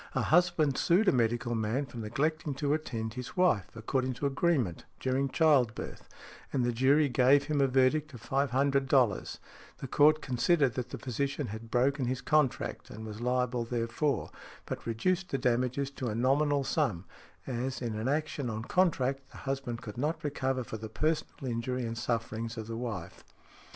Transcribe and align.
A 0.15 0.23
husband 0.23 0.79
sued 0.79 1.07
a 1.07 1.11
medical 1.11 1.53
man 1.53 1.85
for 1.85 1.97
neglecting 1.99 2.55
to 2.55 2.73
attend 2.73 3.11
|73| 3.11 3.13
his 3.13 3.37
wife, 3.37 3.67
according 3.75 4.13
to 4.15 4.25
agreement, 4.25 4.85
during 4.99 5.29
childbirth, 5.29 6.09
and 6.51 6.65
the 6.65 6.71
jury 6.71 7.07
gave 7.07 7.43
him 7.43 7.61
a 7.61 7.67
verdict 7.67 8.11
of 8.15 8.23
$500; 8.27 9.37
the 9.77 9.87
court 9.87 10.19
considered 10.19 10.73
that 10.73 10.89
the 10.89 10.97
physician 10.97 11.45
had 11.49 11.69
broken 11.69 12.05
his 12.07 12.19
contract 12.19 12.89
and 12.89 13.05
was 13.05 13.21
liable 13.21 13.63
therefor, 13.63 14.31
but 14.65 14.87
reduced 14.87 15.29
the 15.29 15.37
damages 15.37 15.91
to 15.91 16.07
a 16.07 16.15
nominal 16.15 16.63
sum, 16.63 17.05
as, 17.45 17.79
in 17.79 17.93
an 17.95 18.07
action 18.07 18.49
on 18.49 18.63
contract, 18.63 19.29
the 19.29 19.37
husband 19.37 19.83
could 19.83 19.99
not 19.99 20.23
recover 20.23 20.63
for 20.63 20.77
the 20.77 20.89
personal 20.89 21.45
injury 21.45 21.85
and 21.85 21.99
sufferings 21.99 22.57
of 22.57 22.65
the 22.65 22.75
wife. 22.75 23.23